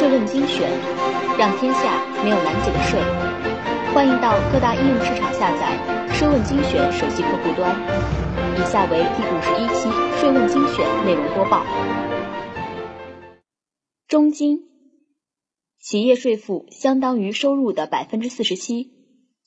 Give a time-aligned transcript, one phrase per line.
[0.00, 0.66] 税问精选，
[1.38, 2.98] 让天下没有难解的税。
[3.92, 5.76] 欢迎到各大应用市场下载
[6.16, 7.76] “税问精选”手机客户端。
[8.56, 11.66] 以下为第五十一期《税问精选》内容播报。
[14.08, 14.62] 中金，
[15.78, 18.92] 企业税负相当于收入的百分之四十七，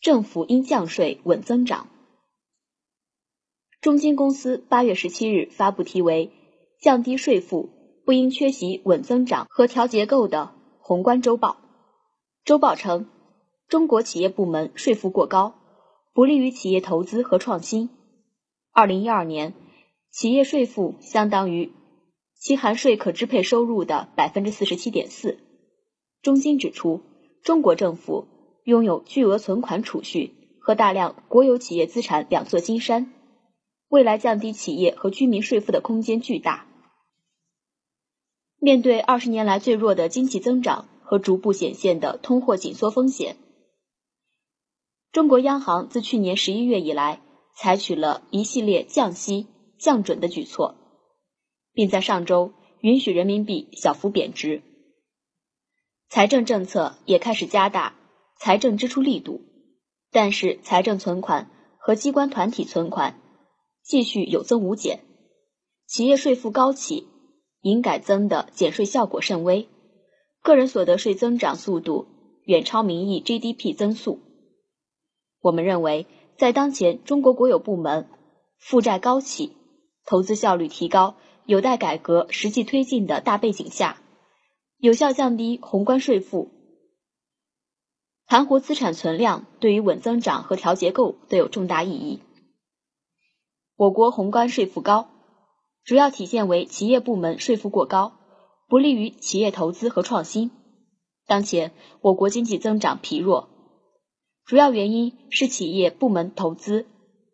[0.01, 1.87] 政府应降税稳增长。
[3.81, 6.27] 中金公司八月十七日发布题为
[6.83, 7.71] 《降低税负
[8.05, 11.57] 不应缺席稳增长和调结构》的宏观周报。
[12.45, 13.07] 周报称。
[13.69, 15.55] 中国企业部门税负过高，
[16.13, 17.89] 不利于企业投资和创新。
[18.71, 19.55] 二零一二年，
[20.11, 21.71] 企业税负相当于
[22.37, 25.39] 其含税可支配收入的百分之四十七点四。
[26.21, 27.01] 中金指出，
[27.41, 28.27] 中国政府
[28.63, 33.11] 拥有巨额存款储蓄和大量国有企业资产两座金山，
[33.87, 36.67] 未来降低企业和居民税负的空间巨大。
[38.63, 43.35] 面对二十年来最弱的经济增长和逐步显现的通货紧缩风险。
[45.11, 47.19] 中国央行自去年十一月以来，
[47.57, 49.47] 采取了一系列降息、
[49.77, 50.75] 降准的举措，
[51.73, 54.63] 并在上周允许人民币小幅贬值。
[56.07, 57.93] 财政政策也开始加大
[58.39, 59.41] 财政支出力度，
[60.09, 63.19] 但是财政存款和机关团体存款
[63.83, 65.03] 继续有增无减，
[65.85, 67.09] 企业税负高企，
[67.63, 69.69] 营改增的减税效果甚微，
[70.41, 72.07] 个人所得税增长速度
[72.43, 74.19] 远超名义 GDP 增速。
[75.39, 76.05] 我们认为，
[76.37, 78.09] 在当前中国国有部门
[78.57, 79.55] 负债高企、
[80.05, 84.01] 投资效率提高、有待改革实际推进的大背景下，
[84.77, 86.51] 有效降低宏观税负、
[88.25, 92.19] 盘活资产存量，对于稳增长和调结构都有重大意义。
[93.77, 95.09] 我国宏观税负高，
[95.85, 98.13] 主要体现为企业部门税负过高，
[98.69, 100.51] 不利于企业投资和创新。
[101.27, 103.49] 当前我国经济增长疲弱。
[104.45, 106.85] 主要原因是企业部门投资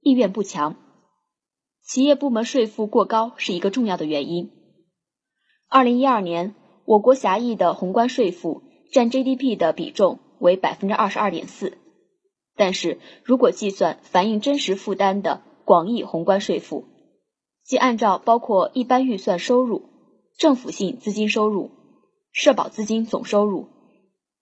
[0.02, 0.76] 意愿不强，
[1.84, 4.52] 企业部门税负过高是一个重要的原因。
[5.68, 6.54] 二零一二年，
[6.86, 11.78] 我国狭义的宏观税负占 GDP 的比重为百分之二十二点四，
[12.56, 16.86] 但是如果计算反映真实负担的广义宏观税负，
[17.64, 19.84] 即按照包括一般预算收入、
[20.38, 21.72] 政府性资金收入、
[22.32, 23.68] 社保资金总收入。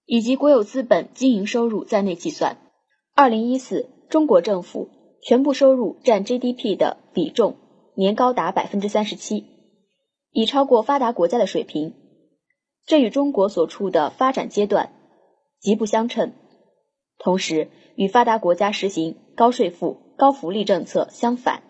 [0.09, 2.57] 以及国有资本经营收入在内计算，
[3.13, 4.87] 二零一四中国政府
[5.21, 7.57] 全部收入占 GDP 的比重
[7.93, 9.43] 年高达百分之三十七，
[10.31, 11.93] 已超过发达国家的水平，
[12.85, 14.93] 这与中国所处的发展阶段
[15.59, 16.31] 极不相称，
[17.17, 21.63] 同时与发达国家实行高税负、高福利政策相反，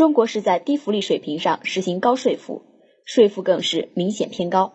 [0.00, 2.62] 中国是在低福利水平上实行高税负，
[3.04, 4.72] 税负更是明显偏高。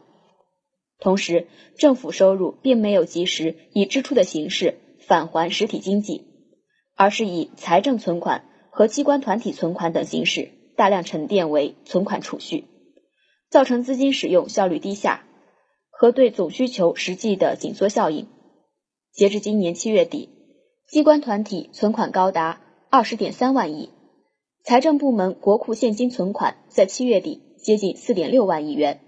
[1.00, 1.48] 同时，
[1.80, 6.28] 政府收入并没有及时以支出的形式返还实体经济，
[6.94, 12.66] 而是以财政存款和机关团体存款等形式大量沉淀为存款储蓄，
[13.50, 15.26] 造成资金使用效率低下
[15.90, 18.28] 和对总需求实际的紧缩效应。
[19.12, 20.30] 截至今年七月底，
[20.88, 22.62] 机关团体存款高达
[22.92, 23.90] 二十点三万亿，
[24.66, 29.00] 财政部门国库现金存款在七月底接近四点六万亿元。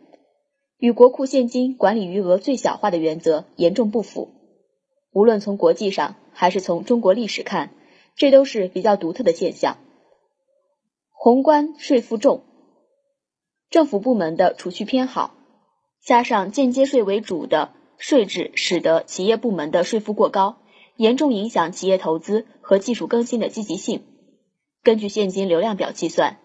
[0.77, 4.29] 与国库现金管理余额最小化的原则严重不符。
[5.11, 7.71] 无论从国际上还是从中国历史看，
[8.15, 9.77] 这都是比较独特的现象。
[11.09, 12.43] 宏观税负重，
[13.71, 15.33] 政府部门的储蓄偏好，
[16.03, 20.57] 加上间接税为主的税制，使得企业部门的税负过高，
[20.97, 24.03] 严重影响企业投资和技术更新的积极性。
[24.83, 26.37] 根据现金流量表计算。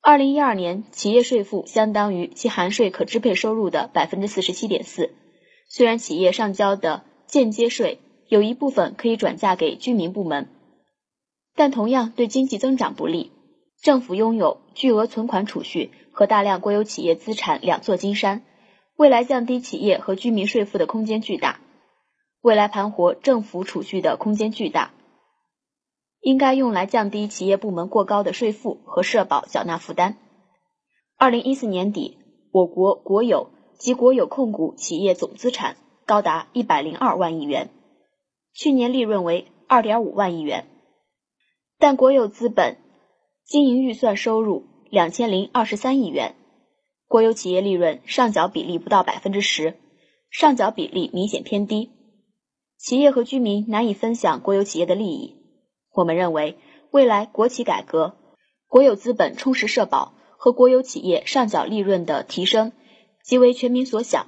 [0.00, 5.10] 二零一二年，企业税负相当于其含税可支配收入的百分之四十七点四。
[5.68, 7.98] 虽然企业上交的间接税
[8.28, 10.48] 有一部分可以转嫁给居民部门，
[11.56, 13.32] 但同样对经济增长不利。
[13.82, 18.42] 政府拥有巨额存款储蓄和大量国有企业资产两座金山，
[18.96, 21.60] 未来降低企业和居民税负的空间巨大。
[22.40, 24.92] 未来盘活政府储蓄的空间巨大。
[26.26, 30.18] 应该用来降低企业部门过高的税负和社保缴纳负担。
[31.16, 32.18] 二零一四年底，
[32.50, 37.70] 我国国有及国有控股企业总资产高达一百零二万亿元，
[38.52, 40.66] 去年利润为二点五万亿元，
[41.78, 42.78] 但国有资本
[43.44, 46.34] 经营预算收入两千零二十三亿元，
[47.06, 49.78] 国有企业利润上缴比例不到百分之十，
[50.32, 51.92] 上缴比例明显偏低，
[52.78, 55.35] 企业和居民难以分享国有企业的利益。
[55.96, 56.58] 我们认为，
[56.90, 58.16] 未来国企改革、
[58.68, 62.72] 国有资本充实社保和国有企业上缴利润的提升，
[63.24, 64.26] 即为全民所想、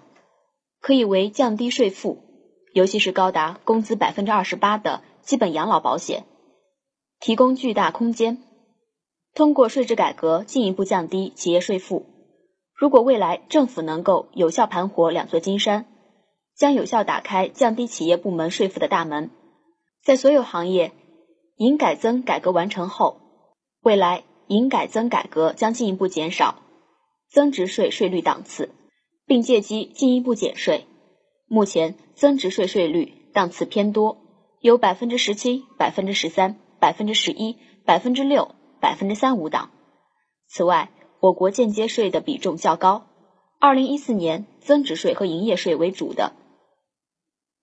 [0.81, 2.25] 可以为降低税负，
[2.73, 6.25] 尤其是高达工资百分之二十八的基本养老保险，
[7.21, 8.39] 提供巨大空间。
[9.35, 12.07] 通过税制改革进一步降低企业税负。
[12.75, 15.85] 如果未来政府能够有效盘活两座金山，
[16.57, 19.31] 将有效打开降低企业部门税负的大门。
[20.03, 20.93] 在所有行业
[21.59, 23.21] 营改增改革完成后，
[23.83, 26.63] 未来营改增改革将进一步减少
[27.29, 28.71] 增值税税率档次，
[29.27, 30.87] 并借机进一步减税。
[31.47, 34.19] 目前增值税税率档次偏多，
[34.61, 39.71] 有百分之十七、百分之十三、百分之十一、百分之六、百分之三五档。
[40.47, 40.91] 此外，
[41.21, 43.07] 我国间接税的比重较高。
[43.59, 46.33] 二零一四年，增值税和营业税为主的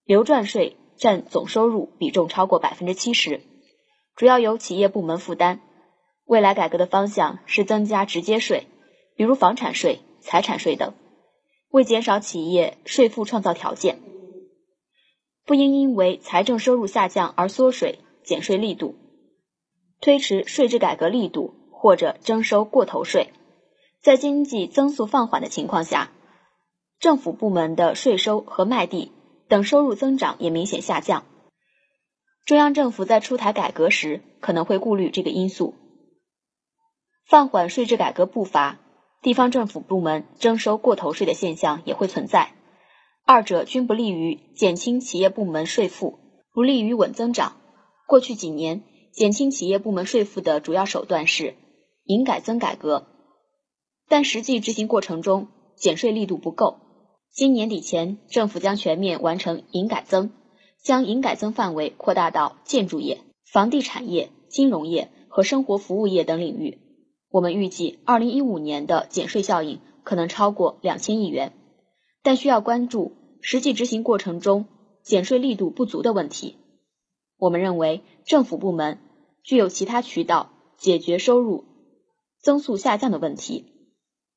[0.06, 0.78] 流转税。
[0.98, 3.42] 占总收入比重超过百分之七十，
[4.16, 5.60] 主要由企业部门负担。
[6.26, 8.68] 未来改革的方向是增加直接税，
[9.16, 10.94] 比如房产税、财产税等，
[11.70, 14.00] 为减少企业税负创造条件。
[15.46, 18.96] 不应因为财政收入下降而缩水减税力度，
[20.02, 23.34] 推迟税制改革力度或者征收过头税。
[24.02, 26.12] 在经济增速放缓的情况下，
[27.00, 29.12] 政府部门的税收和卖地。
[29.48, 31.24] 等收入增长也明显下降，
[32.46, 35.74] 中央政府在出台改革时可能会顾虑这个因素，
[37.26, 38.80] 放缓税制改革步伐，
[39.24, 42.54] 地方政府部门征收过头税的现象也会存在，
[43.26, 46.20] 二者均不利于减轻企业部门税负，
[46.54, 47.58] 不利于稳增长。
[48.06, 51.56] 过去几年，减轻企业部门税负的主要手段是
[52.04, 53.08] 营改增改革，
[54.08, 56.78] 但实际执行过程中减税力度不够。
[57.32, 60.32] 今年底前，政府将全面完成营改增，
[60.86, 66.78] 将营改增范围扩大到建筑业、房地产业、金融业和生活服务业等领域。
[67.32, 71.54] 我们预计，二零一五年的减税效应可能超过两千亿元，
[72.22, 74.68] 但需要关注实际执行过程中
[75.02, 76.56] 减税力度不足的问题。
[77.40, 79.00] 我们认为，政府部门
[79.42, 81.66] 具有其他渠道解决收入
[82.40, 83.66] 增速下降的问题，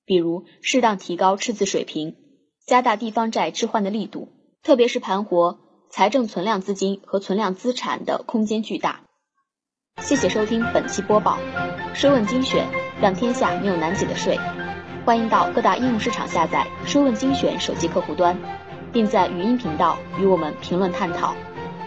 [0.06, 2.16] 比如适当提高赤字水平。
[2.64, 4.28] 加大地方债置换的力度，
[4.62, 5.58] 特别是盘活
[5.90, 9.00] 财政存量资金和存量资产的空间巨大。
[10.00, 11.38] 谢谢收听本期播报，
[11.94, 12.68] 税问精选，
[13.00, 14.38] 让天下没有难解的税。
[15.04, 18.38] 欢迎到各大应用市场下载税问精选手机客户端，
[18.92, 21.34] 并在语音频道与我们评论探讨。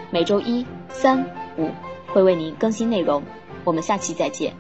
[0.10, 1.24] 每周一、三、
[1.58, 1.70] 五
[2.08, 3.24] 会为您更新内容，
[3.64, 4.54] 我们下期再见。